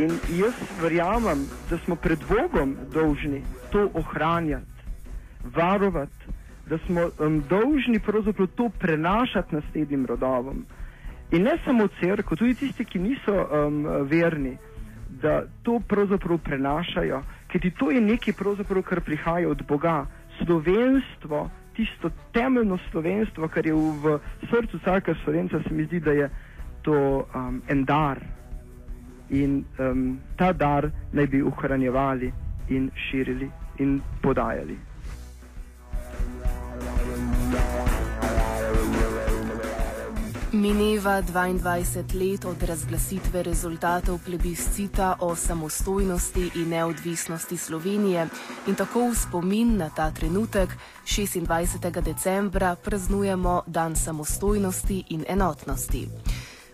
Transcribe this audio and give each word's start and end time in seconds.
In 0.00 0.14
jaz 0.32 0.56
verjamem, 0.80 1.42
da 1.68 1.76
smo 1.84 1.96
pred 1.96 2.18
Bogom 2.28 2.76
dolžni 2.92 3.42
to 3.72 3.90
ohranjati, 3.94 4.84
varovati, 5.44 6.32
da 6.70 6.78
smo 6.86 7.00
um, 7.18 7.42
dolžni 7.48 8.00
pravzaprav 8.00 8.46
to 8.46 8.68
prenašati 8.68 9.54
naslednjim 9.54 10.06
rodovom. 10.06 10.64
In 11.30 11.42
ne 11.42 11.58
samo 11.64 11.88
crkva, 12.00 12.36
tudi 12.36 12.54
tisti, 12.54 12.84
ki 12.84 12.98
niso 12.98 13.36
um, 13.44 13.84
verni, 14.08 14.56
da 15.22 15.42
to 15.62 15.80
pravzaprav 15.88 16.38
prenašajo, 16.38 17.22
ker 17.52 17.70
to 17.78 17.90
je 17.90 18.00
nekaj, 18.00 18.34
kar 18.88 19.00
prihaja 19.00 19.48
od 19.48 19.66
Boga. 19.68 20.06
Slovenstvo, 20.40 21.50
tisto 21.76 22.10
temeljno 22.32 22.78
slovenstvo, 22.90 23.48
kar 23.48 23.66
je 23.66 23.74
v 23.74 24.18
srcu 24.48 24.80
vsakega 24.80 25.18
slovenca, 25.24 25.60
se 25.68 25.74
mi 25.74 25.84
zdi, 25.84 26.00
da 26.00 26.10
je 26.10 26.30
to 26.82 27.26
um, 27.34 27.62
en 27.68 27.84
dar. 27.84 28.39
In 29.30 29.64
um, 29.78 30.20
ta 30.36 30.52
dar 30.52 30.90
naj 31.12 31.26
bi 31.26 31.42
ohranjevali 31.42 32.32
in 32.68 32.90
širili 33.08 33.50
in 33.78 34.00
podajali. 34.22 34.78
Mineva 40.52 41.22
22 41.22 42.14
let 42.14 42.44
od 42.44 42.62
razglasitve 42.62 43.42
rezultatov 43.42 44.18
plebiscita 44.24 45.16
o 45.20 45.36
samostojnosti 45.36 46.50
in 46.54 46.68
neodvisnosti 46.68 47.56
Slovenije 47.56 48.26
in 48.66 48.74
tako 48.74 49.10
v 49.10 49.14
spomin 49.14 49.76
na 49.76 49.90
ta 49.96 50.10
trenutek 50.10 50.68
26. 51.06 52.02
decembra 52.02 52.76
praznujemo 52.84 53.62
Dan 53.66 53.96
samostojnosti 53.96 55.04
in 55.08 55.24
enotnosti. 55.28 56.08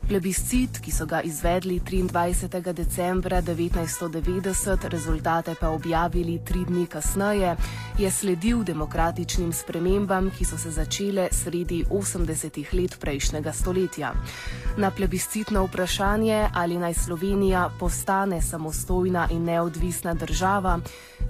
Plebiscit, 0.06 0.78
ki 0.78 0.92
so 0.94 1.02
ga 1.06 1.18
izvedli 1.26 1.80
23. 1.80 2.72
decembra 2.72 3.40
1990, 3.42 4.88
rezultate 4.88 5.54
pa 5.60 5.68
objavili 5.68 6.38
tri 6.44 6.64
dni 6.64 6.86
kasneje, 6.86 7.56
je 7.98 8.10
sledil 8.10 8.62
demokratičnim 8.62 9.52
spremembam, 9.52 10.30
ki 10.30 10.44
so 10.44 10.58
se 10.58 10.70
začele 10.70 11.26
sredi 11.32 11.84
80-ih 11.90 12.74
let 12.74 12.94
prejšnjega 13.00 13.52
stoletja. 13.52 14.12
Na 14.76 14.90
plebiscitno 14.90 15.64
vprašanje, 15.66 16.48
ali 16.54 16.78
naj 16.78 16.94
Slovenija 16.94 17.70
postane 17.78 18.42
samostojna 18.42 19.26
in 19.30 19.44
neodvisna 19.44 20.14
država, 20.14 20.78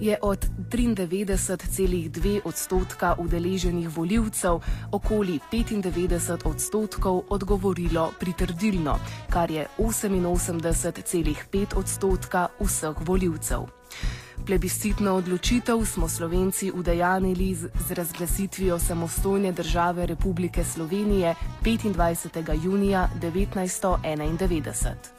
je 0.00 0.18
od 0.22 0.46
93,2 0.70 2.40
odstotka 2.44 3.14
udeleženih 3.18 3.96
voljivcev 3.96 4.60
okoli 4.92 5.40
95 5.52 6.48
odstotkov 6.48 7.22
odgovorilo 7.28 8.12
pritrdilno, 8.20 8.98
kar 9.30 9.50
je 9.50 9.66
88,5 9.78 11.76
odstotka 11.76 12.48
vseh 12.60 12.96
voljivcev. 13.00 13.60
Plebiscitno 14.46 15.14
odločitev 15.14 15.84
smo 15.84 16.08
Slovenci 16.08 16.72
udejanili 16.72 17.54
z, 17.54 17.68
z 17.88 17.92
razglasitvijo 17.92 18.78
samostojne 18.78 19.52
države 19.52 20.06
Republike 20.06 20.64
Slovenije 20.64 21.34
25. 21.62 22.64
junija 22.64 23.08
1991. 23.22 25.15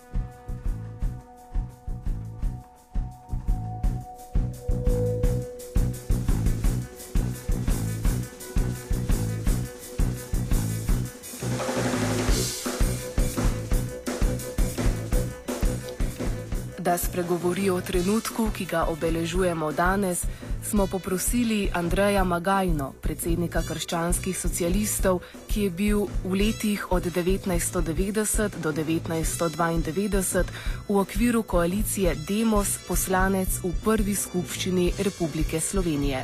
spregovori 17.18 17.70
o 17.70 17.82
trenutku, 17.82 18.52
ki 18.54 18.66
ga 18.70 18.86
obeležujemo 18.94 19.72
danes, 19.72 20.26
smo 20.62 20.88
poprosili 20.88 21.70
Andreja 21.74 22.24
Magajno, 22.24 22.94
predsednika 23.02 23.62
krščanskih 23.66 24.38
socialistov, 24.38 25.22
ki 25.50 25.62
je 25.64 25.70
bil 25.70 26.06
v 26.22 26.38
letih 26.38 26.92
od 26.94 27.10
1990 27.10 28.62
do 28.62 28.70
1992 28.70 30.46
v 30.90 30.98
okviru 31.02 31.42
koalicije 31.42 32.14
Demos 32.30 32.78
poslanec 32.86 33.50
v 33.66 33.74
prvi 33.82 34.14
skupščini 34.14 34.94
Republike 35.02 35.60
Slovenije. 35.60 36.22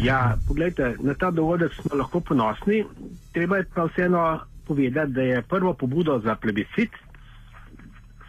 Ja, 0.00 0.40
poglejte, 0.48 0.96
na 1.04 1.12
ta 1.14 1.30
dogodek 1.30 1.72
smo 1.76 2.00
lahko 2.00 2.20
ponosni. 2.20 2.84
Treba 3.36 3.56
je 3.60 3.68
pa 3.74 3.84
vseeno 3.92 4.40
povedati, 4.64 5.12
da 5.12 5.22
je 5.22 5.42
prvo 5.42 5.74
pobudo 5.74 6.18
za 6.24 6.34
plebiscit 6.34 6.90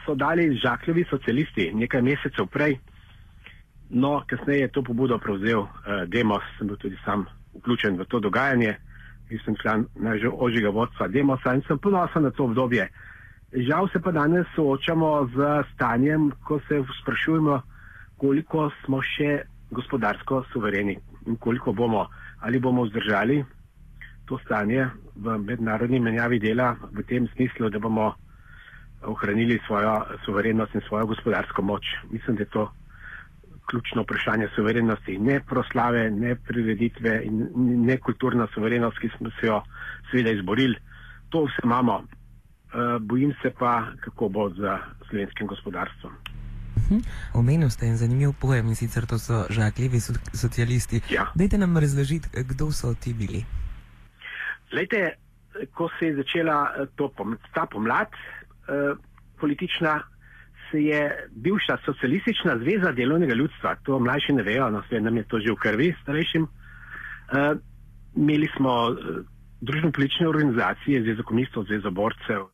so 0.07 0.15
dali 0.15 0.55
žakljivi 0.55 1.05
socialisti 1.09 1.71
nekaj 1.75 2.01
mesecev 2.01 2.47
prej. 2.47 2.77
No, 3.89 4.23
kasneje 4.27 4.61
je 4.61 4.71
to 4.71 4.83
pobudo 4.83 5.19
prevzel 5.19 5.59
uh, 5.59 5.69
Demos, 6.07 6.43
sem 6.57 6.67
bil 6.67 6.77
tudi 6.79 6.97
sam 7.05 7.25
vključen 7.59 7.99
v 7.99 8.05
to 8.05 8.19
dogajanje, 8.19 8.75
jaz 9.29 9.43
sem 9.45 9.55
član 9.61 9.85
ožjega 10.31 10.69
vodstva 10.69 11.07
Demosa 11.07 11.53
in 11.55 11.61
sem 11.67 11.79
ponosen 11.79 12.23
na 12.23 12.31
to 12.31 12.43
obdobje. 12.43 12.87
Žal 13.51 13.87
se 13.87 13.99
pa 14.03 14.11
danes 14.11 14.47
soočamo 14.55 15.29
z 15.35 15.63
stanjem, 15.73 16.31
ko 16.43 16.59
se 16.67 16.81
sprašujemo, 17.01 17.61
koliko 18.17 18.69
smo 18.85 19.01
še 19.01 19.43
gospodarsko 19.71 20.43
suvereni 20.51 20.97
in 21.27 21.35
koliko 21.35 21.73
bomo, 21.73 22.07
ali 22.39 22.59
bomo 22.59 22.83
vzdržali 22.83 23.43
to 24.27 24.39
stanje 24.43 24.89
v 25.15 25.37
mednarodni 25.39 25.99
menjavi 25.99 26.39
dela 26.39 26.75
v 26.91 27.03
tem 27.07 27.27
smislu, 27.35 27.69
da 27.69 27.79
bomo 27.79 28.13
ohranili 29.07 29.59
svojo 29.67 30.05
suverenost 30.25 30.75
in 30.75 30.81
svojo 30.87 31.05
gospodarsko 31.05 31.61
moč. 31.61 31.83
Mislim, 32.11 32.35
da 32.35 32.41
je 32.43 32.49
to 32.49 32.71
ključno 33.69 34.01
vprašanje 34.01 34.47
suverenosti. 34.55 35.17
Ne 35.17 35.39
proslave, 35.39 36.11
ne 36.11 36.35
prireditve 36.35 37.21
in 37.23 37.47
ne 37.85 37.97
kulturna 37.97 38.47
suverenost, 38.53 38.99
ki 38.99 39.09
smo 39.17 39.29
se 39.39 39.47
jo 39.47 39.61
seveda 40.11 40.31
izborili. 40.31 40.75
To 41.29 41.43
vse 41.43 41.61
imamo. 41.63 41.95
Uh, 41.97 43.01
bojim 43.01 43.33
se 43.41 43.51
pa, 43.59 43.83
kako 43.99 44.29
bo 44.29 44.49
z 44.49 44.77
slovenskim 45.09 45.47
gospodarstvom. 45.47 46.13
Mhm. 46.77 46.99
Omenil 47.33 47.69
ste 47.69 47.85
en 47.85 47.97
zanimiv 47.97 48.33
pojem 48.41 48.67
in 48.67 48.75
sicer 48.75 49.05
to 49.05 49.17
so 49.19 49.45
žakljivi 49.49 49.99
socialisti. 50.33 51.01
Ja. 51.09 51.31
Dajte 51.35 51.57
nam 51.57 51.77
razložiti, 51.77 52.29
kdo 52.43 52.71
so 52.71 52.93
ti 52.93 53.13
bili. 53.13 53.45
Lejte, 54.71 55.13
ko 55.73 55.89
se 55.99 56.05
je 56.05 56.15
začela 56.15 56.73
eh, 56.77 56.85
to, 56.95 57.11
ta 57.53 57.65
pomlad, 57.65 58.07
Eh, 58.07 58.46
politična, 59.39 60.01
se 60.71 60.83
je 60.83 61.29
bivša 61.31 61.77
socialistična 61.85 62.57
zveza 62.57 62.91
delovnega 62.91 63.33
ljudstva, 63.33 63.75
to 63.83 63.99
mlajši 63.99 64.33
ne 64.33 64.43
vejo, 64.43 64.69
no 64.69 64.83
sve 64.89 65.01
nam 65.01 65.17
je 65.17 65.23
to 65.23 65.39
že 65.39 65.51
v 65.51 65.55
krvi, 65.55 65.95
starejšim. 66.01 66.43
Uh, 66.43 67.57
imeli 68.15 68.47
smo 68.57 68.73
uh, 68.89 68.97
družbeno 69.61 69.91
politične 69.91 70.27
organizacije, 70.27 71.01
zvezo 71.01 71.23
komunistov, 71.23 71.63
zvezo 71.63 71.91
borcev 71.91 72.47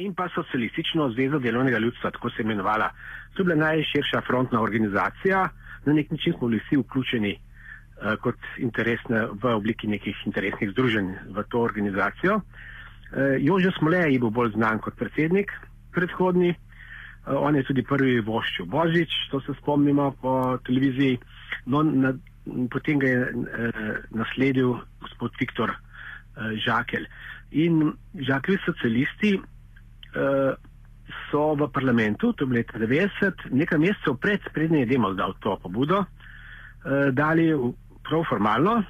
in 0.00 0.14
pa 0.14 0.28
socialistično 0.34 1.10
zvezo 1.10 1.38
delovnega 1.38 1.78
ljudstva, 1.78 2.10
tako 2.10 2.30
se 2.30 2.40
je 2.40 2.44
imenovala. 2.44 2.88
To 3.34 3.42
je 3.42 3.44
bila 3.44 3.56
najširša 3.56 4.20
frontna 4.26 4.62
organizacija, 4.62 5.48
na 5.84 5.92
nek 5.92 6.10
način 6.10 6.32
smo 6.32 6.48
bili 6.48 6.60
vsi 6.64 6.76
vključeni 6.76 7.34
uh, 7.36 8.14
kot 8.20 8.40
interesne 8.58 9.26
v 9.42 9.54
obliki 9.54 9.86
nekih 9.86 10.16
interesnih 10.26 10.70
združenj 10.70 11.12
v 11.28 11.44
to 11.50 11.60
organizacijo. 11.60 12.36
Uh, 12.36 12.42
Jože 13.16 13.72
Smolej 13.78 14.18
bil 14.20 14.30
bolj 14.30 14.52
znan 14.52 14.80
kot 14.84 14.96
predsednik 15.00 15.52
predhodni, 15.96 16.52
uh, 16.52 17.40
on 17.40 17.56
je 17.56 17.64
tudi 17.64 17.84
prvi 17.86 18.20
voščil 18.20 18.68
Božič, 18.70 19.12
to 19.32 19.40
se 19.40 19.56
spomnimo 19.62 20.10
po 20.20 20.58
televiziji. 20.66 21.18
No, 21.72 21.82
na, 21.82 22.12
potem 22.70 23.00
ga 23.00 23.08
je 23.08 23.22
uh, 23.24 23.90
nasledil 24.14 24.76
gospod 25.00 25.32
Viktor 25.40 25.72
uh, 25.72 26.52
Žakelj. 26.66 27.08
In 27.64 27.92
Žakelji 28.28 28.60
socialisti 28.66 29.32
uh, 29.38 30.52
so 31.30 31.54
v 31.54 31.70
parlamentu, 31.72 32.32
to 32.34 32.44
je 32.44 32.50
bilo 32.50 32.60
leta 32.60 32.78
90, 32.82 33.48
nekaj 33.54 33.80
mesecev 33.80 34.20
pred 34.20 34.42
prednjem 34.52 34.84
je 34.84 34.92
Demos 34.92 35.16
dal 35.16 35.34
to 35.40 35.56
pobudo, 35.62 36.04
uh, 36.04 37.08
dali 37.14 37.50
prav 38.06 38.28
formalno 38.28 38.82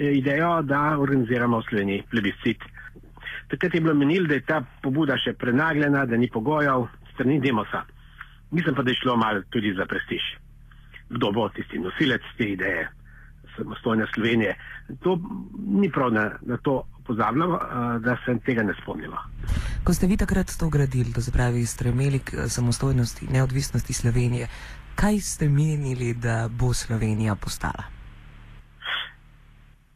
idejo, 0.00 0.62
da 0.62 0.96
organiziramo 0.98 1.60
v 1.60 1.66
Sloveniji 1.68 2.04
plebiscit. 2.10 2.62
Takrat 3.50 3.74
je 3.74 3.80
bilo 3.80 3.94
menil, 3.94 4.26
da 4.26 4.34
je 4.34 4.46
ta 4.46 4.60
pobuda 4.82 5.16
še 5.18 5.32
prenagljena, 5.32 6.04
da 6.06 6.16
ni 6.16 6.30
pogojev 6.30 6.86
strani 7.12 7.40
Demosa. 7.40 7.82
Mislim 8.50 8.74
pa, 8.74 8.82
da 8.82 8.90
je 8.90 9.00
šlo 9.02 9.16
malo 9.16 9.42
tudi 9.50 9.74
za 9.74 9.86
prestiž. 9.86 10.22
Kdo 11.10 11.32
bo 11.32 11.48
tisti 11.48 11.78
nosilec 11.78 12.22
te 12.38 12.52
ideje 12.54 12.88
samostojne 13.56 14.06
Slovenije? 14.14 14.54
To 15.02 15.18
ni 15.66 15.90
prav 15.90 16.12
na, 16.12 16.30
na 16.42 16.56
to 16.56 16.82
pozabljamo, 17.06 17.58
da 18.00 18.16
se 18.24 18.38
tega 18.46 18.62
ne 18.62 18.74
spomnimo. 18.82 19.16
Ko 19.84 19.94
ste 19.94 20.06
vi 20.06 20.16
takrat 20.16 20.52
to 20.58 20.68
gradili, 20.68 21.12
to 21.12 21.20
se 21.20 21.32
pravi, 21.32 21.66
stremeli 21.66 22.18
k 22.18 22.46
samostojnosti, 22.48 23.26
neodvisnosti 23.30 23.92
Slovenije, 23.92 24.48
kaj 24.94 25.18
ste 25.20 25.48
menili, 25.48 26.14
da 26.14 26.48
bo 26.50 26.72
Slovenija 26.74 27.34
postala? 27.34 27.84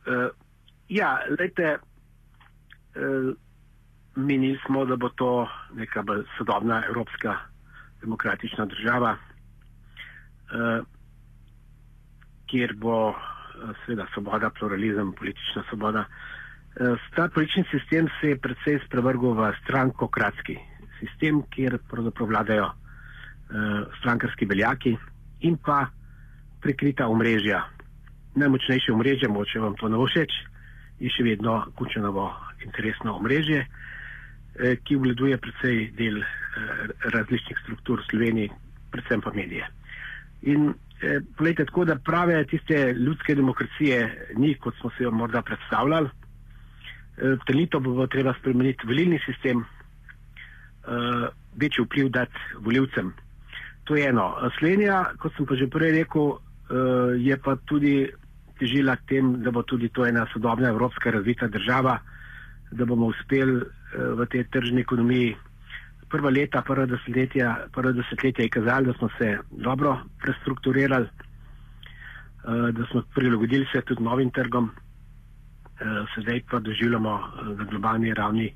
Uh, 0.07 0.29
ja, 0.89 1.19
lejte, 1.39 1.79
uh, 1.79 3.35
menili 4.17 4.59
smo, 4.67 4.85
da 4.85 4.97
bo 4.97 5.09
to 5.09 5.49
neka 5.75 6.05
sodobna 6.39 6.83
evropska 6.87 7.37
demokratična 8.01 8.67
država, 8.67 9.17
uh, 9.17 10.87
kjer 12.47 12.75
bo 12.77 13.09
uh, 13.09 13.17
seveda 13.87 14.07
svoboda, 14.15 14.51
pluralizem, 14.51 15.13
politična 15.13 15.65
svoboda. 15.69 16.05
Uh, 16.81 16.99
ta 17.17 17.29
politični 17.35 17.65
sistem 17.71 18.09
se 18.21 18.29
je 18.29 18.39
predvsej 18.41 18.81
sprevrgal 18.87 19.35
v 19.35 19.53
strankokratski 19.63 20.59
sistem, 21.01 21.43
kjer 21.51 21.79
pravzaprav 21.91 22.29
vladajo 22.29 22.67
uh, 22.67 22.75
strankarski 23.99 24.47
veljaki 24.47 24.97
in 25.41 25.57
pa 25.57 25.87
prikrita 26.61 27.07
omrežja. 27.09 27.65
Najmočnejše 28.35 28.93
omrežje, 28.93 29.29
moče 29.29 29.61
vam 29.61 29.75
to 29.77 29.89
ne 29.89 29.99
všeč, 30.01 30.33
je 30.99 31.11
še 31.11 31.23
vedno 31.27 31.61
Kučenovo 31.77 32.31
interesno 32.65 33.17
omrežje, 33.19 33.61
eh, 33.61 33.69
ki 34.85 34.97
obleduje 34.97 35.39
predvsej 35.39 35.91
del 35.99 36.21
eh, 36.23 36.29
različnih 37.11 37.59
struktur 37.63 38.01
v 38.01 38.07
Sloveniji, 38.11 38.51
predvsem 38.91 39.21
pa 39.21 39.33
medije. 39.35 39.67
In 40.43 40.69
eh, 41.03 41.21
poglejte, 41.37 41.65
tako 41.65 41.85
da 41.85 41.97
prave 41.97 42.45
tiste 42.47 42.95
ljudske 42.95 43.35
demokracije 43.35 44.29
ni, 44.37 44.55
kot 44.55 44.75
smo 44.81 44.91
se 44.91 45.05
jo 45.05 45.11
morda 45.11 45.43
predstavljali. 45.43 46.09
Eh, 47.17 47.37
Trenito 47.47 47.81
bo 47.81 48.07
treba 48.07 48.35
spremeniti 48.39 48.87
volilni 48.87 49.19
sistem, 49.27 49.65
eh, 50.87 51.29
večji 51.57 51.85
vpliv 51.85 52.09
dati 52.09 52.39
voljivcem. 52.59 53.13
To 53.85 53.97
je 53.97 54.09
eno. 54.09 54.35
Slovenija, 54.59 55.05
kot 55.19 55.35
sem 55.37 55.47
pa 55.47 55.55
že 55.55 55.67
prej 55.67 55.93
rekel, 55.93 56.31
eh, 56.31 57.19
je 57.19 57.37
pa 57.37 57.57
tudi 57.57 58.11
težila 58.59 58.97
k 58.97 59.07
tem, 59.09 59.43
da 59.43 59.51
bo 59.51 59.63
tudi 59.63 59.89
to 59.89 60.07
ena 60.07 60.27
sodobna 60.33 60.69
evropska 60.69 61.11
razvita 61.11 61.47
država, 61.49 61.99
da 62.75 62.85
bomo 62.85 63.07
uspeli 63.07 63.57
uh, 63.57 63.65
v 64.19 64.27
tej 64.31 64.45
tržni 64.51 64.81
ekonomiji. 64.85 65.35
Prva 66.11 66.31
leta, 66.31 66.63
prva 66.63 66.87
desetletja, 66.87 67.67
prva 67.73 67.93
desetletja 67.93 68.45
je 68.45 68.53
kazalo, 68.55 68.93
da 68.93 68.99
smo 68.99 69.09
se 69.19 69.39
dobro 69.51 69.97
prestrukturirali, 70.23 71.09
uh, 71.09 72.69
da 72.71 72.87
smo 72.91 73.03
prilagodili 73.15 73.67
se 73.73 73.83
tudi 73.83 74.03
novim 74.03 74.31
trgom, 74.31 74.71
uh, 74.71 76.09
sedaj 76.15 76.43
pa 76.51 76.59
doživljamo 76.59 77.15
na 77.59 77.65
globalni 77.65 78.15
ravni 78.15 78.53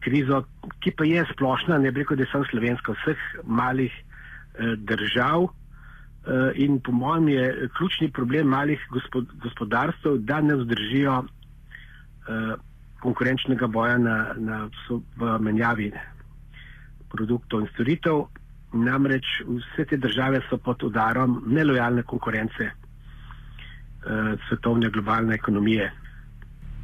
krizo, 0.00 0.42
ki 0.82 0.90
pa 0.98 1.04
je 1.06 1.22
splošna, 1.32 1.78
ne 1.78 1.92
bi 1.92 2.02
rekel, 2.02 2.16
da 2.16 2.24
je 2.26 2.32
samo 2.32 2.44
slovenska, 2.50 2.92
vseh 2.92 3.20
malih 3.44 3.92
držav. 4.76 5.46
Eh, 6.26 6.52
in 6.58 6.80
po 6.80 6.92
mojem 6.92 7.28
je 7.28 7.68
ključni 7.78 8.10
problem 8.10 8.48
malih 8.48 8.80
gospod, 8.90 9.26
gospodarstv, 9.42 10.16
da 10.18 10.40
ne 10.40 10.56
vzdržijo 10.56 11.22
konkurenčnega 13.06 13.66
boja 13.70 13.98
na, 13.98 14.16
na, 14.38 14.58
v 14.90 15.38
menjavi 15.40 15.92
produktov 17.12 17.62
in 17.62 17.70
storitev. 17.74 18.26
Namreč 18.76 19.24
vse 19.46 19.86
te 19.88 19.96
države 19.96 20.42
so 20.50 20.58
pod 20.58 20.82
udarom 20.84 21.38
nelojalne 21.46 22.02
konkurence 22.02 22.66
uh, 22.66 24.34
svetovne 24.48 24.90
globalne 24.90 25.38
ekonomije. 25.38 25.92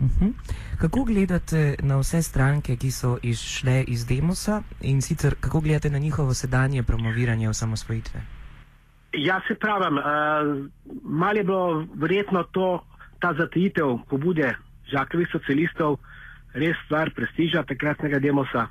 Uh 0.03 0.07
mhm. 0.07 0.31
Kako 0.79 1.05
gledate 1.05 1.77
na 1.83 1.99
vse 1.99 2.23
stranke, 2.23 2.77
ki 2.77 2.91
so 2.91 3.19
izšle 3.23 3.85
iz 3.87 4.07
Demosa 4.07 4.63
in 4.81 5.03
sicer 5.03 5.35
kako 5.41 5.61
gledate 5.61 5.91
na 5.91 5.99
njihovo 5.99 6.35
sedanje 6.35 6.83
promoviranje 6.83 7.49
osamosvojitve? 7.49 8.21
Ja, 9.13 9.41
se 9.49 9.55
pravim, 9.55 9.99
uh, 9.99 10.05
malo 11.03 11.39
je 11.39 11.45
bilo 11.45 11.87
verjetno 11.95 12.43
to, 12.43 12.85
ta 13.21 13.35
zatejitev 13.39 13.99
pobude 14.11 14.55
žakovih 14.93 15.29
socialistov, 15.33 15.97
res 16.55 16.77
stvar 16.85 17.13
prestiža 17.17 17.65
takratnega 17.69 18.19
demosa, 18.19 18.69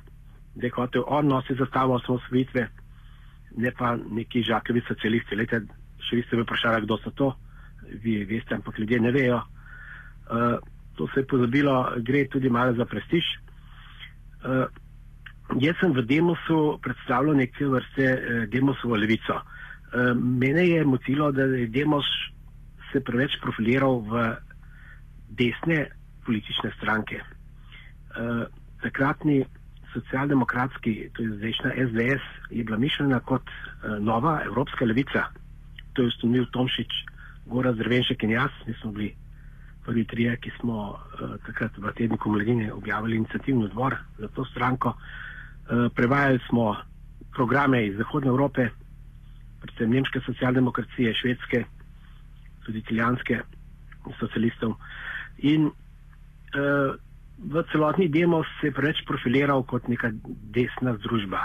da 0.54 0.66
je 0.66 0.74
hotel 0.76 1.04
on 1.06 1.28
nositi 1.28 1.58
zastavo 1.58 1.96
osamosvojitve, 1.98 2.66
ne 3.56 3.72
pa 3.78 3.96
neki 3.96 4.42
žakovi 4.42 4.82
socialisti. 4.88 5.36
Lete, 5.36 5.62
še 6.02 6.18
vi 6.18 6.26
ste 6.26 6.36
me 6.36 6.46
vprašali, 6.46 6.84
kdo 6.86 6.98
so 7.02 7.10
to, 7.10 7.32
vi 8.04 8.22
veste, 8.24 8.54
ampak 8.54 8.78
ljudje 8.78 9.00
ne 9.00 9.12
vejo. 9.12 9.40
Uh, 10.32 10.56
to 10.96 11.08
se 11.12 11.20
je 11.20 11.26
pozabilo, 11.26 11.74
gre 12.04 12.26
tudi 12.30 12.50
malo 12.50 12.76
za 12.76 12.84
prestiž. 12.84 13.24
Uh, 14.44 14.66
jaz 15.60 15.76
sem 15.80 15.92
v 15.92 16.04
demosu 16.06 16.78
predstavljal 16.84 17.36
neke 17.36 17.66
vrste 17.68 18.06
uh, 18.12 18.44
demosovo 18.52 18.96
levico. 18.96 19.40
Eh, 19.92 20.14
mene 20.14 20.68
je 20.68 20.84
motilo, 20.84 21.32
da 21.32 21.42
je 21.42 21.66
Demos 21.66 22.04
se 22.92 23.00
preveč 23.00 23.36
profiliral 23.42 24.00
v 24.00 24.36
desne 25.28 25.86
politične 26.24 26.72
stranke. 26.78 27.20
Uh, 28.12 28.44
takratni 28.82 29.44
socialdemokratski, 29.92 31.10
to 31.14 31.22
je 31.22 31.36
zdajšnja 31.36 31.70
SDS, 31.86 32.24
je 32.50 32.64
bila 32.64 32.78
mišljena 32.78 33.20
kot 33.20 33.42
uh, 33.42 33.98
nova 34.00 34.40
evropska 34.44 34.84
levica. 34.84 35.24
To 35.92 36.02
je 36.02 36.08
ustanovil 36.08 36.46
Tomšič, 36.46 36.92
Gora 37.46 37.72
Zdrvenšek 37.72 38.22
in 38.22 38.30
jaz. 38.30 38.50
Mi 38.66 38.74
smo 38.74 38.92
bili 38.92 39.14
prvi 39.84 40.04
trije, 40.04 40.36
ki 40.36 40.50
smo 40.60 40.76
uh, 40.90 40.98
takrat 41.46 41.72
v 41.78 41.92
tedniku 41.92 42.30
mladine 42.30 42.72
objavili 42.72 43.16
inicijativni 43.16 43.64
odbor 43.64 43.96
za 44.18 44.28
to 44.28 44.44
stranko. 44.44 44.88
Uh, 44.88 44.96
prevajali 45.94 46.38
smo 46.48 46.76
programe 47.32 47.86
iz 47.86 47.96
Zahodne 47.96 48.28
Evrope, 48.28 48.68
predvsem 49.60 49.90
nemške 49.90 50.20
socialdemokracije, 50.20 51.14
švedske, 51.14 51.64
tudi 52.64 52.78
italijanske 52.78 53.40
socialistov. 54.20 54.74
In 55.38 55.66
uh, 55.66 56.94
v 57.42 57.64
celotni 57.72 58.08
demo 58.08 58.42
se 58.60 58.68
je 58.68 58.74
preveč 58.74 59.02
profiliral 59.06 59.64
kot 59.66 59.88
neka 59.88 60.12
desna 60.54 60.94
združba, 61.00 61.40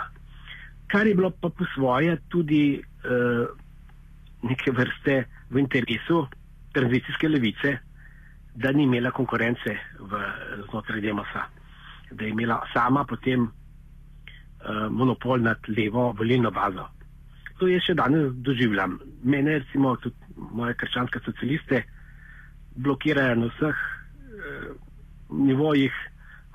kar 0.87 1.07
je 1.07 1.15
bilo 1.15 1.31
pa 1.31 1.49
po 1.49 1.65
svoje 1.73 2.17
tudi 2.29 2.77
uh, 2.79 3.47
neke 4.43 4.71
vrste 4.71 5.25
v 5.49 5.59
interesu 5.59 6.27
tranzicijske 6.73 7.29
levice, 7.29 7.77
da 8.55 8.71
ni 8.71 8.83
imela 8.83 9.11
konkurence 9.11 9.77
v, 9.99 10.21
znotraj 10.69 11.01
demosa, 11.01 11.47
da 12.11 12.23
je 12.25 12.29
imela 12.29 12.61
sama 12.73 13.05
potem 13.05 13.47
uh, 13.47 14.87
monopol 14.89 15.41
nad 15.41 15.57
levo 15.67 16.11
volilno 16.17 16.51
bazo 16.51 16.87
to 17.59 17.69
jaz 17.69 17.85
še 17.87 17.95
danes 17.97 18.33
doživljam. 18.45 18.97
Mene, 19.25 19.59
recimo, 19.61 19.95
tudi 20.01 20.15
moje 20.37 20.75
krščanske 20.77 21.21
socialiste 21.25 21.81
blokirajo 22.77 23.37
na 23.41 23.49
vseh 23.53 23.79
eh, 23.79 24.67
nivojih, 25.29 25.93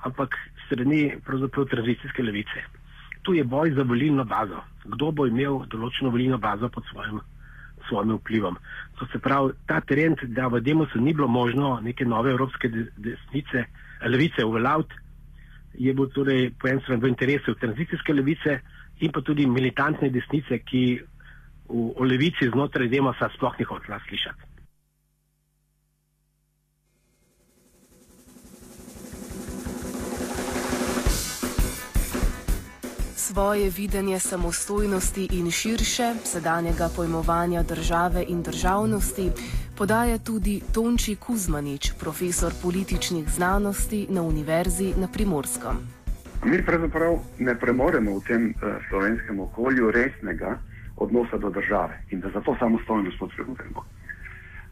ampak 0.03 0.35
strani 0.65 1.13
pravzaprav 1.25 1.65
tranzicijske 1.65 2.23
levice. 2.23 2.63
Tu 3.23 3.33
je 3.33 3.43
boj 3.43 3.71
za 3.71 3.83
volilno 3.83 4.23
bazo. 4.23 4.59
Kdo 4.83 5.11
bo 5.11 5.27
imel 5.27 5.63
določeno 5.71 6.11
volilno 6.11 6.37
bazo 6.37 6.69
pod 6.69 6.83
svojim, 6.91 7.21
svojim 7.87 8.17
vplivom? 8.17 8.57
To 8.99 9.07
se 9.11 9.19
pravi, 9.19 9.53
ta 9.67 9.79
trend, 9.81 10.25
da 10.35 10.47
v 10.47 10.59
Demosu 10.61 10.99
ni 10.99 11.13
bilo 11.13 11.27
možno 11.27 11.79
neke 11.83 12.05
nove 12.05 12.31
evropske 12.31 12.69
desnice, 12.97 13.65
levice 14.05 14.45
uveljaviti, 14.45 14.99
je 15.73 15.93
bil 15.93 16.09
torej 16.13 16.51
po 16.59 16.67
enem 16.67 16.81
strani 16.83 17.01
v 17.01 17.13
interesu 17.13 17.55
tranzicijske 17.55 18.13
levice, 18.13 18.59
in 18.99 19.11
pa 19.11 19.21
tudi 19.21 19.45
militantne 19.49 20.09
desnice, 20.13 20.59
ki 20.67 20.83
v, 21.69 21.85
v 21.97 22.07
levici 22.07 22.49
znotraj 22.51 22.91
Demosa 22.91 23.31
sploh 23.35 23.55
ni 23.59 23.65
hotela 23.65 23.99
slišati. 24.07 24.52
Svoje 33.33 33.69
videnje 33.69 34.19
samostojnosti 34.19 35.27
in 35.31 35.51
širše 35.51 36.13
sedanjega 36.23 36.89
pojmovanja 36.95 37.63
države 37.63 38.25
in 38.27 38.43
državnosti 38.43 39.31
podaja 39.77 40.17
tudi 40.17 40.61
Tonči 40.73 41.15
Kuzmanič, 41.15 41.91
profesor 41.99 42.51
političnih 42.61 43.29
znanosti 43.29 44.07
na 44.09 44.21
Univerzi 44.21 44.93
na 44.97 45.07
Primorskem. 45.13 45.75
Mi 46.45 46.65
pravzaprav 46.65 47.17
ne 47.39 47.55
premoremo 47.59 48.19
v 48.19 48.21
tem 48.27 48.43
uh, 48.49 48.77
slovenskem 48.89 49.39
okolju 49.39 49.91
resnega 49.91 50.57
odnosa 50.97 51.37
do 51.37 51.49
države 51.49 52.03
in 52.11 52.19
da 52.19 52.29
zato 52.29 52.55
samostojnost 52.59 53.19
potrebujemo. 53.19 53.85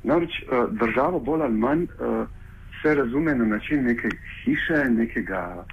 Namreč 0.04 0.32
uh, 0.42 0.70
državo 0.70 1.20
bolj 1.20 1.42
ali 1.42 1.58
manj 1.58 1.84
uh, 1.84 2.28
se 2.82 2.96
razume 2.96 3.36
na 3.36 3.46
način 3.46 3.84
neke 3.84 4.10
hiše, 4.44 4.86
nekega 4.90 5.66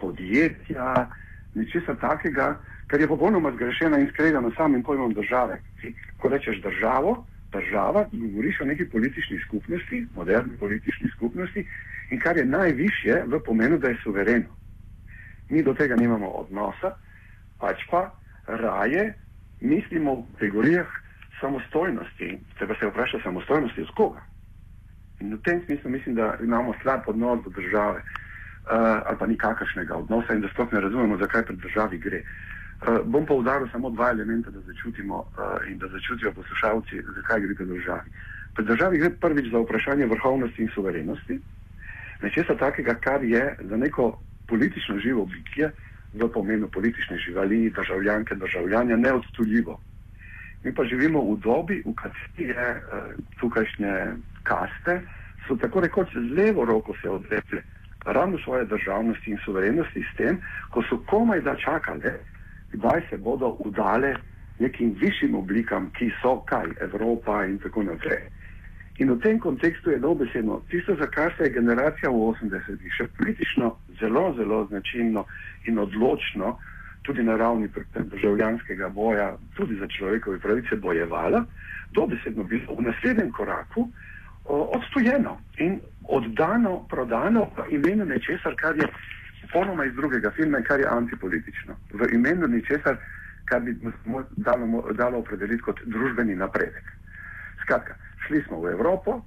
podjetja, 0.00 1.06
nečesa 1.54 1.94
takega, 1.94 2.58
kar 2.86 3.00
je 3.00 3.08
popolnoma 3.08 3.52
zgrešeno 3.52 3.98
in 3.98 4.08
skregano 4.12 4.50
samim 4.56 4.82
pojmom 4.82 5.14
države. 5.14 5.60
Ko 6.18 6.28
rečeš 6.28 6.62
državo, 6.62 7.24
država, 7.52 8.08
govoriš 8.12 8.60
o 8.60 8.64
neki 8.64 8.84
politični 8.84 9.38
skupnosti, 9.46 10.06
moderni 10.16 10.56
politični 10.58 11.10
skupnosti 11.16 11.66
in 12.10 12.20
kar 12.20 12.36
je 12.36 12.44
najvišje 12.44 13.24
v 13.26 13.40
pomenu, 13.46 13.78
da 13.78 13.88
je 13.88 14.00
suvereno 14.02 14.64
mi 15.48 15.62
do 15.62 15.74
tega 15.74 15.96
nimamo 15.96 16.28
odnosa, 16.28 16.94
pač 17.60 17.84
pa 17.90 18.10
raje 18.46 19.14
mislimo 19.60 20.14
v 20.14 20.24
kategorijah 20.34 20.88
samostojnosti. 21.40 22.38
Treba 22.58 22.74
se 22.74 22.86
vprašati 22.86 23.22
samostojnosti 23.22 23.82
od 23.82 23.90
koga. 23.96 24.22
In 25.20 25.34
v 25.34 25.42
tem 25.42 25.62
smislu 25.66 25.90
mislim, 25.90 26.14
da 26.14 26.36
imamo 26.42 26.74
slab 26.82 27.00
odnos 27.06 27.44
do 27.44 27.50
države 27.50 28.02
ali 28.66 29.16
pa 29.18 29.26
nikakršnega 29.26 29.96
odnosa 29.96 30.34
in 30.34 30.40
da 30.40 30.48
sploh 30.48 30.72
ne 30.72 30.80
razumemo, 30.80 31.18
zakaj 31.18 31.42
pri 31.42 31.56
državi 31.56 31.98
gre. 31.98 32.22
Uh, 32.22 32.98
bom 33.04 33.26
pa 33.26 33.34
udaril 33.34 33.68
samo 33.72 33.90
dva 33.90 34.10
elementa, 34.10 34.50
da 34.50 34.60
začutimo 34.60 35.16
uh, 35.16 35.68
in 35.68 35.78
da 35.78 35.88
začutijo 35.88 36.32
poslušalci, 36.32 37.02
zakaj 37.16 37.40
gre 37.40 37.54
pri 37.54 37.66
državi. 37.66 38.10
Pri 38.54 38.64
državi 38.64 38.98
gre 38.98 39.10
prvič 39.10 39.50
za 39.52 39.58
vprašanje 39.58 40.06
vrhovnosti 40.06 40.62
in 40.62 40.68
suverenosti, 40.74 41.40
nečesa 42.22 42.56
takega, 42.56 42.94
kar 42.94 43.24
je 43.24 43.56
za 43.60 43.76
neko 43.76 44.18
politično 44.48 44.98
živo 44.98 45.26
bitje 45.26 45.70
v 46.14 46.28
pomenu 46.28 46.68
politične 46.68 47.18
živali, 47.18 47.70
državljanke, 47.70 48.34
državljanja 48.34 48.96
neodstuljivo. 48.96 49.80
Mi 50.64 50.74
pa 50.74 50.84
živimo 50.84 51.20
v 51.20 51.38
dobi, 51.40 51.82
v 51.86 51.94
kateri 51.94 52.48
je 52.48 52.70
uh, 52.70 53.12
tukajšnje 53.40 53.94
kaste, 54.42 55.00
so 55.48 55.56
tako 55.56 55.80
rekoč 55.80 56.12
z 56.12 56.36
levo 56.36 56.64
roko 56.64 56.94
se 57.02 57.10
odrekle 57.10 57.62
ravno 58.04 58.38
svoje 58.38 58.64
državnosti 58.64 59.30
in 59.30 59.38
suverenosti 59.44 60.04
s 60.12 60.16
tem, 60.16 60.38
ko 60.70 60.82
so 60.82 60.98
komaj 61.06 61.40
da 61.40 61.56
čakali, 61.56 62.12
kdaj 62.72 63.00
se 63.10 63.16
bodo 63.16 63.56
udale 63.58 64.14
nekim 64.58 64.94
višjim 65.00 65.34
oblikam, 65.34 65.90
ki 65.98 66.10
so 66.22 66.40
kaj, 66.46 66.66
Evropa 66.80 67.44
in 67.44 67.58
tako 67.58 67.82
naprej. 67.82 68.22
In 68.98 69.10
v 69.10 69.18
tem 69.18 69.40
kontekstu 69.40 69.90
je 69.90 69.98
dobesedno 69.98 70.60
tisto, 70.70 70.94
za 70.94 71.06
kar 71.06 71.32
se 71.36 71.44
je 71.44 71.50
generacija 71.50 72.10
v 72.10 72.14
80-ih 72.14 72.92
še 72.94 73.08
politično 73.18 73.72
zelo, 74.00 74.34
zelo 74.38 74.66
značilno 74.70 75.24
in 75.66 75.78
odločno, 75.78 76.58
tudi 77.02 77.22
na 77.22 77.36
ravni 77.36 77.68
državljanskega 77.94 78.88
boja, 78.88 79.34
tudi 79.56 79.76
za 79.80 79.88
človekove 79.88 80.38
pravice 80.38 80.76
bojevala, 80.76 81.42
dobesedno 81.92 82.44
bilo 82.44 82.78
v 82.78 82.86
naslednjem 82.86 83.32
koraku 83.32 83.88
o, 84.44 84.70
odstojeno 84.76 85.38
in 85.58 85.80
oddano, 86.08 86.86
prodano 86.88 87.50
v 87.56 87.74
imenu 87.78 88.04
nečesar, 88.04 88.54
kar 88.56 88.76
je 88.76 88.88
popolnoma 89.42 89.84
iz 89.84 89.94
drugega 89.94 90.30
filma, 90.30 90.60
kar 90.62 90.80
je 90.80 90.88
antipolitično. 90.88 91.76
V 91.92 92.08
imenu 92.12 92.46
ničesar, 92.46 92.96
kar 93.44 93.60
bi 93.60 93.76
dalo, 94.36 94.92
dalo 94.92 95.18
opredeliti 95.18 95.62
kot 95.62 95.80
družbeni 95.84 96.34
napredek. 96.34 96.84
Skratka, 97.62 97.94
šli 98.26 98.42
smo 98.48 98.60
v 98.60 98.72
Evropo, 98.72 99.20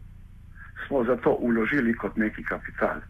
smo 0.88 1.04
zato 1.04 1.38
uložili 1.40 1.94
kot 1.94 2.18
neki 2.18 2.44
kapital 2.44 3.02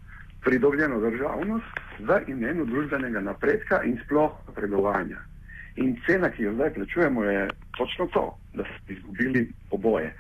pridobljeno 0.47 0.99
državnost 0.99 1.79
v 1.99 2.21
imenu 2.27 2.65
družbenega 2.65 3.19
napredka 3.21 3.81
in 3.83 3.97
sploh 4.05 4.31
napredovanja. 4.47 5.19
In 5.75 5.97
cena, 6.05 6.29
ki 6.29 6.43
jo 6.43 6.53
zdaj 6.53 6.73
plačujemo, 6.73 7.23
je 7.23 7.47
točno 7.77 8.07
to, 8.13 8.23
da 8.53 8.63
smo 8.63 8.95
izgubili 8.95 9.49
oboje. 9.71 10.13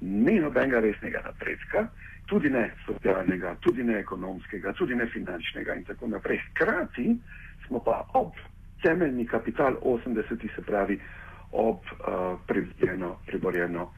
Ni 0.00 0.38
nobenega 0.40 0.80
resnega 0.80 1.20
napredka, 1.24 1.88
tudi 2.26 2.50
ne 2.50 2.70
socialnega, 2.86 3.56
tudi 3.60 3.84
ne 3.84 3.98
ekonomskega, 4.00 4.72
tudi 4.72 4.94
ne 4.94 5.06
finančnega 5.06 5.74
in 5.74 5.84
tako 5.84 6.08
naprej. 6.08 6.40
Hkrati 6.50 7.16
smo 7.66 7.82
pa 7.84 8.04
ob 8.14 8.32
temeljni 8.82 9.26
kapital 9.26 9.76
80, 9.82 10.48
se 10.54 10.62
pravi 10.62 11.00
ob 11.52 11.76
uh, 11.76 12.38
priborjeno, 12.46 13.16
priborjeno 13.26 13.90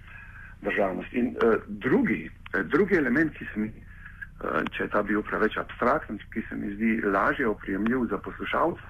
državnost. 0.62 1.12
In 1.12 1.36
uh, 1.36 1.54
drugi, 1.68 2.30
uh, 2.54 2.66
drugi 2.66 2.96
element, 2.96 3.36
ki 3.36 3.46
se 3.52 3.60
mi, 3.60 3.68
uh, 3.68 4.62
če 4.72 4.84
je 4.84 4.88
ta 4.88 5.02
bil 5.02 5.22
preveč 5.22 5.58
abstrakten, 5.60 6.18
ki 6.32 6.42
se 6.48 6.56
mi 6.56 6.74
zdi 6.74 7.00
lažje 7.04 7.46
oprijemljiv 7.48 8.08
za 8.10 8.18
poslušalce, 8.18 8.80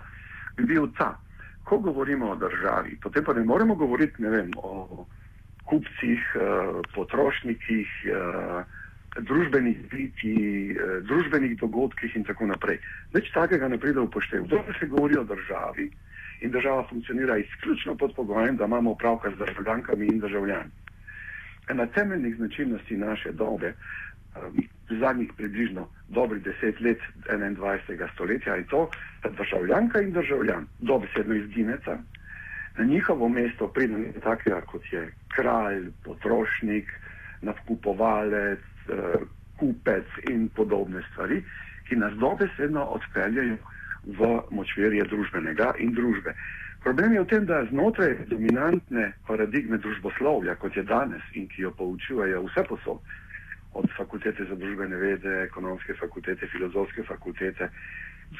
bi 0.57 0.65
bil 0.65 0.89
ta. 0.99 1.17
Ko 1.65 1.79
govorimo 1.79 2.31
o 2.31 2.37
državi, 2.37 2.97
potem 3.03 3.25
pa 3.25 3.35
ne 3.35 3.45
moremo 3.45 3.75
govoriti 3.75 4.23
ne 4.23 4.31
vem, 4.31 4.51
o 4.57 5.07
kupcih, 5.65 6.21
uh, 6.37 6.81
potrošnikih, 6.95 7.89
uh, 8.11 8.65
družbenih 9.21 9.79
biti, 9.91 10.35
eh, 10.73 11.01
družbenih 11.05 11.59
dogodkih 11.61 12.17
in 12.17 12.25
tako 12.25 12.47
naprej. 12.47 12.79
Več 13.13 13.31
takega 13.35 13.69
ne 13.69 13.79
pride 13.79 14.01
v 14.01 14.09
poštev. 14.11 14.47
Dobro 14.49 14.75
se 14.79 14.87
govori 14.87 15.19
o 15.19 15.25
državi 15.25 15.91
in 16.41 16.51
država 16.51 16.87
funkcionira 16.89 17.37
izključno 17.39 17.97
pod 17.97 18.15
pogojem, 18.17 18.57
da 18.57 18.65
imamo 18.65 18.91
opravka 18.91 19.31
z 19.31 19.39
državljankami 19.39 20.07
in 20.07 20.19
državljani. 20.19 20.71
Ena 21.69 21.87
temeljnih 21.87 22.37
značilnosti 22.37 22.97
naše 22.97 23.33
dobe, 23.33 23.75
eh, 23.75 24.41
zadnjih 24.91 25.33
približno 25.37 25.89
dobrih 26.09 26.43
deset 26.43 26.81
let 26.81 26.99
21. 27.29 28.09
stoletja, 28.15 28.55
je 28.55 28.67
to, 28.67 28.91
da 29.23 29.31
državljanka 29.31 30.01
in 30.01 30.13
državljan 30.13 30.67
dobesedno 30.81 31.35
izgineta, 31.35 31.99
na 32.79 32.85
njihovo 32.85 33.29
mesto 33.29 33.69
pride 33.69 33.99
nekaj 33.99 34.23
takega, 34.23 34.61
kot 34.61 34.93
je 34.93 35.03
kralj, 35.35 35.91
potrošnik, 36.05 36.89
nakupovalec, 37.43 38.65
uh, 38.89 39.23
kupec 39.61 40.07
in 40.31 40.49
podobne 40.57 41.03
stvari, 41.13 41.43
ki 41.89 41.97
nas 41.97 42.15
dobesedno 42.19 42.85
odpeljajo 42.97 43.57
v 44.19 44.31
močverje 44.51 45.05
družbenega 45.11 45.75
in 45.79 45.95
družbe. 45.95 46.35
Problem 46.83 47.13
je 47.15 47.21
v 47.23 47.27
tem, 47.31 47.45
da 47.47 47.61
znotraj 47.71 48.17
dominantne 48.27 49.13
paradigme 49.27 49.79
družboslovja, 49.79 50.57
kot 50.59 50.77
je 50.77 50.83
danes 50.83 51.23
in 51.39 51.47
ki 51.49 51.63
jo 51.63 51.71
poučujejo 51.79 52.43
vse 52.49 52.65
posod, 52.69 52.99
od 53.79 53.87
fakultete 53.97 54.45
za 54.49 54.57
družbene 54.59 54.97
vede, 54.97 55.37
ekonomske 55.45 55.95
fakultete, 56.01 56.49
filozofske 56.51 57.05
fakultete, 57.07 57.71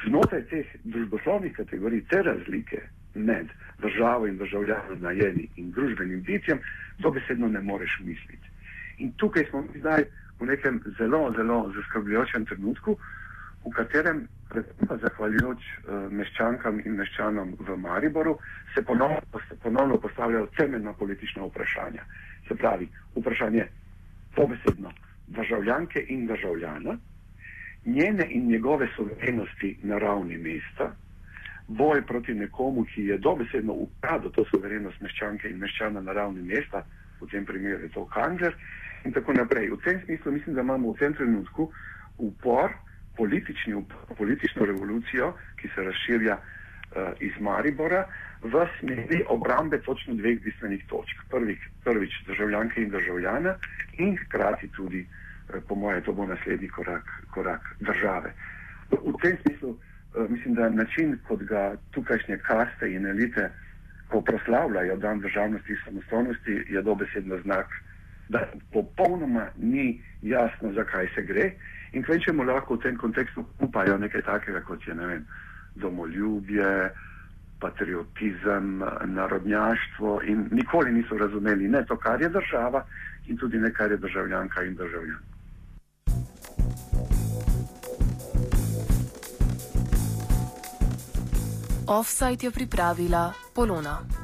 znotraj 0.03 0.43
teh 0.51 0.75
družboslovnih 0.83 1.55
kategorij 1.55 2.03
te 2.11 2.19
razlike 2.21 2.81
med 3.15 3.47
državo 3.81 4.27
in 4.27 4.37
državljanom 4.37 5.01
najeni 5.01 5.47
in 5.55 5.71
družbenim 5.71 6.21
bitjem, 6.21 6.59
dobesedno 6.99 7.47
ne 7.47 7.61
moreš 7.61 7.99
misliti. 8.03 8.49
In 8.97 9.11
tukaj 9.17 9.45
smo 9.49 9.63
zdaj 9.75 10.05
v 10.39 10.45
nekem 10.45 10.81
zelo, 10.97 11.33
zelo 11.37 11.71
zaskrbljujočem 11.75 12.45
trenutku, 12.45 12.97
v 13.65 13.71
katerem, 13.71 14.25
predvsem 14.49 14.99
zahvaljujoč 15.01 15.61
uh, 15.63 16.11
meščankam 16.11 16.81
in 16.85 16.97
meščanom 16.99 17.55
v 17.59 17.77
Mariboru, 17.79 18.35
se 18.73 18.83
ponovno, 18.83 19.21
se 19.47 19.55
ponovno 19.63 19.97
postavljajo 19.97 20.49
temeljna 20.57 20.93
politična 20.93 21.47
vprašanja. 21.47 22.03
Se 22.47 22.55
pravi, 22.55 22.89
vprašanje 23.15 23.67
pobesedno 24.35 24.91
državljanke 25.27 26.05
in 26.09 26.27
državljana, 26.27 26.97
njene 27.85 28.27
in 28.29 28.47
njegove 28.47 28.87
suverenosti 28.95 29.77
na 29.83 29.97
ravni 29.97 30.37
mesta, 30.37 30.91
boj 31.77 32.01
proti 32.05 32.33
nekomu, 32.33 32.85
ki 32.85 33.05
je 33.11 33.17
dobesedno 33.17 33.73
ukradel 33.73 34.31
to 34.31 34.45
suverenost 34.51 35.01
meščanke 35.01 35.49
in 35.49 35.59
meščana 35.59 36.01
na 36.01 36.13
ravni 36.13 36.41
mesta, 36.45 36.83
v 37.21 37.29
tem 37.31 37.45
primeru 37.45 37.87
je 37.87 37.91
to 37.95 38.05
Kangler, 38.13 38.55
in 39.05 39.13
tako 39.13 39.33
naprej. 39.33 39.69
V 39.69 39.81
tem 39.83 40.01
smislu 40.05 40.31
mislim, 40.31 40.55
da 40.55 40.61
imamo 40.61 40.93
v 40.93 40.99
tem 40.99 41.13
trenutku 41.13 41.71
upor, 42.17 42.71
politični 43.17 43.73
upor, 43.73 44.15
politično 44.17 44.65
revolucijo, 44.65 45.33
ki 45.61 45.69
se 45.75 45.83
razširja 45.83 46.37
uh, 46.37 47.13
iz 47.19 47.33
Maribora 47.39 48.05
v 48.43 48.65
smeri 48.79 49.23
obrambe 49.29 49.79
točno 49.81 50.15
dveh 50.19 50.41
bistvenih 50.43 50.85
točk. 50.89 51.25
Prvič, 51.31 51.59
prvič 51.83 52.13
državljanke 52.27 52.81
in 52.81 52.89
državljana 52.89 53.55
in 53.97 54.17
hkrati 54.25 54.67
tudi, 54.75 55.05
uh, 55.05 55.63
po 55.67 55.75
moje, 55.75 56.01
to 56.03 56.13
bo 56.13 56.25
naslednji 56.25 56.67
korak, 56.67 57.09
korak 57.33 57.75
države. 57.79 58.33
V, 58.91 59.13
tem 59.21 59.37
smislu 59.45 59.77
mislim, 60.29 60.53
da 60.53 60.69
način, 60.69 61.17
kot 61.27 61.43
ga 61.43 61.75
tukajšnje 61.91 62.37
kaste 62.37 62.93
in 62.93 63.07
elite, 63.07 63.49
proslavljajo 64.25 64.95
dan 64.97 65.19
državnosti 65.19 65.71
in 65.71 65.77
samostojnosti, 65.85 66.65
je 66.69 66.81
dobesedno 66.81 67.39
znak 67.41 67.67
da 68.29 68.39
popolnoma 68.71 69.47
ni 69.57 70.01
jasno, 70.21 70.73
zakaj 70.73 71.07
se 71.15 71.21
gre 71.21 71.51
in 71.91 72.03
kaj 72.03 72.19
če 72.25 72.33
mu 72.33 72.43
lahko 72.43 72.75
v 72.77 72.83
tem 72.85 72.97
kontekstu 72.97 73.43
upajo 73.61 73.97
nekaj 73.97 74.23
takega, 74.25 74.61
kot 74.65 74.87
je 74.87 74.95
ne 74.95 75.07
vem, 75.07 75.25
domoljubje, 75.75 76.69
patriotizem, 77.61 78.81
narodnjaštvo 79.17 80.15
in 80.27 80.47
nikoli 80.51 80.91
niso 80.91 81.17
razumeli 81.17 81.69
ne 81.69 81.83
to, 81.85 81.97
kar 81.97 82.21
je 82.21 82.29
država 82.29 82.85
in 83.27 83.37
tudi 83.37 83.59
ne, 83.59 83.71
kar 83.71 83.91
je 83.91 83.97
državljanka 83.97 84.63
in 84.63 84.75
državljan. 84.75 85.21
Offside 91.87 92.47
je 92.47 92.51
pripravila 92.51 93.33
Polona. 93.53 94.22